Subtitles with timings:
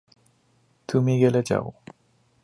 [0.89, 1.67] তুমি গেলে যাও।